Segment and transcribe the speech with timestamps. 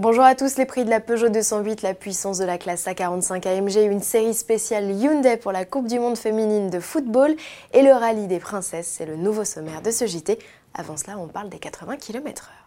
[0.00, 3.46] Bonjour à tous, les prix de la Peugeot 208, la puissance de la classe A45
[3.46, 7.36] AMG, une série spéciale Hyundai pour la Coupe du Monde féminine de football
[7.74, 10.38] et le rallye des princesses, c'est le nouveau sommaire de ce JT.
[10.72, 12.59] Avant cela, on parle des 80 km/h.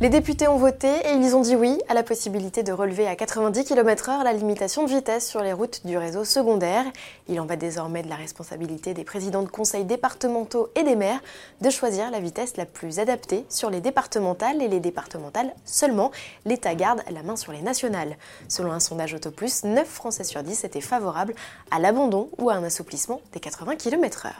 [0.00, 3.16] Les députés ont voté et ils ont dit oui à la possibilité de relever à
[3.16, 6.84] 90 km/h la limitation de vitesse sur les routes du réseau secondaire.
[7.26, 11.20] Il en va désormais de la responsabilité des présidents de conseils départementaux et des maires
[11.62, 16.12] de choisir la vitesse la plus adaptée sur les départementales et les départementales seulement.
[16.44, 18.16] L'État garde la main sur les nationales.
[18.46, 21.34] Selon un sondage Autoplus, 9 Français sur 10 étaient favorables
[21.72, 24.30] à l'abandon ou à un assouplissement des 80 km/h.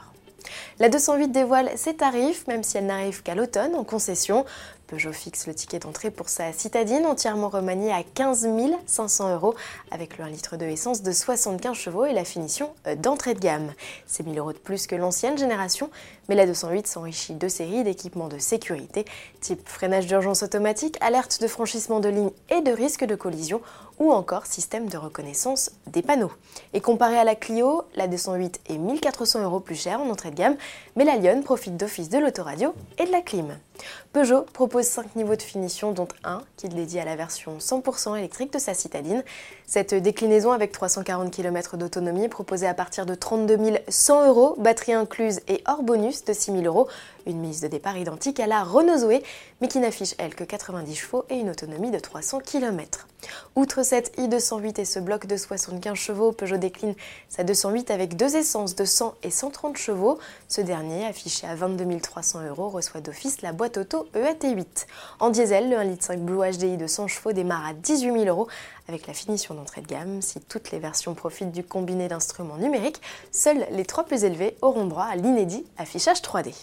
[0.79, 4.45] La 208 dévoile ses tarifs, même si elle n'arrive qu'à l'automne en concession.
[4.89, 8.49] Peugeot fixe le ticket d'entrée pour sa citadine entièrement remaniée à 15
[8.87, 9.55] 500 euros
[9.91, 13.39] avec le 1 litre de essence de 75 chevaux et la finition euh, d'entrée de
[13.39, 13.75] gamme.
[14.07, 15.91] C'est 1000 euros de plus que l'ancienne génération,
[16.31, 19.05] mais la 208 s'enrichit de séries d'équipements de sécurité
[19.43, 23.61] type freinage d'urgence automatique, alerte de franchissement de ligne et de risque de collision
[23.99, 26.33] ou encore système de reconnaissance des panneaux.
[26.73, 30.37] Et comparé à la Clio, la 208 est 1400 euros plus chère en entrée de
[30.37, 30.57] gamme,
[30.97, 33.59] mais la Lyon profite d'office de l'autoradio et de la clim.
[34.13, 38.17] Peugeot propose 5 niveaux de finition, dont un qui est dédié à la version 100%
[38.17, 39.23] électrique de sa citadine.
[39.67, 45.41] Cette déclinaison avec 340 km d'autonomie proposée à partir de 32 100 euros, batterie incluse
[45.49, 46.89] et hors bonus de 6 000 euros.
[47.27, 49.23] Une mise de départ identique à la Renault Zoé,
[49.61, 53.07] mais qui n'affiche elle que 90 chevaux et une autonomie de 300 km.
[53.59, 56.95] Outre cette i208 et ce bloc de 75 chevaux, Peugeot décline
[57.29, 60.21] sa 208 avec deux essences de 100 et 130 chevaux.
[60.47, 64.87] Ce dernier, affiché à 22 300 euros, reçoit d'office la boîte auto EAT8.
[65.19, 68.47] En diesel, le 1,5 litre Blue HDI de 100 chevaux démarre à 18 000 euros
[68.87, 70.23] avec la finition d'entrée de gamme.
[70.23, 74.87] Si toutes les versions profitent du combiné d'instruments numériques, seuls les trois plus élevés auront
[74.87, 76.55] droit à l'inédit affichage 3D.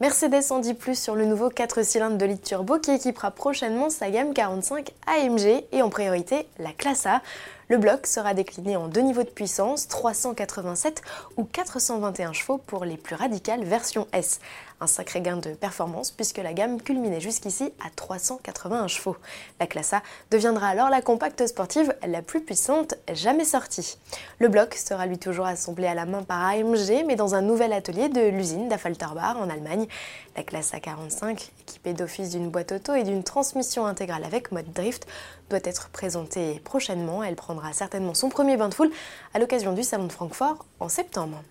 [0.00, 3.90] Mercedes en dit plus sur le nouveau 4 cylindres de litre turbo qui équipera prochainement
[3.90, 7.22] sa gamme 45 AMG et en priorité la classe A.
[7.70, 11.02] Le bloc sera décliné en deux niveaux de puissance, 387
[11.36, 14.40] ou 421 chevaux pour les plus radicales versions S.
[14.80, 19.16] Un sacré gain de performance puisque la gamme culminait jusqu'ici à 381 chevaux.
[19.60, 23.98] La classe A deviendra alors la compacte sportive la plus puissante jamais sortie.
[24.38, 27.74] Le bloc sera lui toujours assemblé à la main par AMG mais dans un nouvel
[27.74, 29.88] atelier de l'usine d'Affalterbach en Allemagne.
[30.36, 35.06] La classe A45, équipée d'office d'une boîte auto et d'une transmission intégrale avec mode drift,
[35.50, 37.22] doit être présentée prochainement.
[37.58, 38.90] Prendra certainement son premier bain de foule
[39.34, 41.42] à l'occasion du Salon de Francfort en septembre.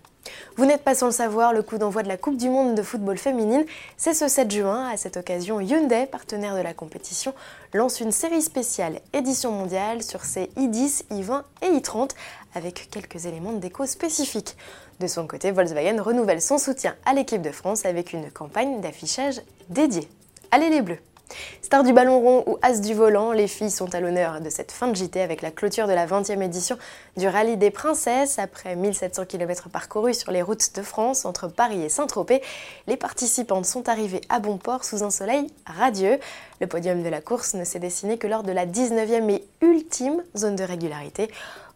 [0.56, 2.81] Vous n'êtes pas sans le savoir, le coup d'envoi de la Coupe du Monde de
[2.81, 3.66] football féminine,
[3.97, 4.88] c'est ce 7 juin.
[4.88, 7.34] À cette occasion, Hyundai, partenaire de la compétition,
[7.73, 12.12] lance une série spéciale édition mondiale sur ses i10, i20 et i30
[12.56, 14.56] avec quelques éléments de déco spécifiques.
[15.01, 19.41] De son côté, Volkswagen renouvelle son soutien à l'équipe de France avec une campagne d'affichage
[19.69, 20.07] dédiée.
[20.51, 21.00] Allez les Bleus
[21.61, 24.71] Star du ballon rond ou as du volant, les filles sont à l'honneur de cette
[24.71, 26.77] fin de JT avec la clôture de la 20e édition
[27.17, 28.39] du Rallye des Princesses.
[28.39, 32.41] Après 1700 km parcourus sur les routes de France entre Paris et Saint-Tropez,
[32.88, 36.19] les participantes sont arrivées à bon port sous un soleil radieux.
[36.61, 40.23] Le podium de la course ne s'est dessiné que lors de la 19e et ultime
[40.35, 41.29] zone de régularité.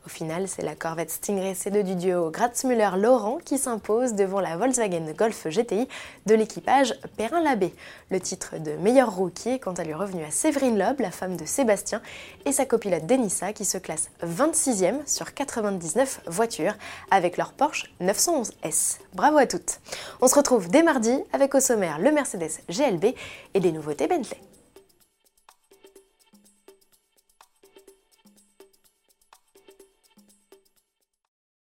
[0.03, 5.13] Au final, c'est la Corvette Stingray C2 du duo Gratz-Müller-Laurent qui s'impose devant la Volkswagen
[5.15, 5.87] Golf GTI
[6.25, 7.71] de l'équipage Perrin-Labbé.
[8.09, 11.37] Le titre de meilleur rookie est quant à lui revenu à Séverine Loeb, la femme
[11.37, 12.01] de Sébastien,
[12.45, 16.73] et sa copilote Denissa qui se classe 26e sur 99 voitures
[17.11, 18.97] avec leur Porsche 911S.
[19.13, 19.81] Bravo à toutes
[20.19, 23.13] On se retrouve dès mardi avec au sommaire le Mercedes GLB
[23.53, 24.39] et des nouveautés Bentley.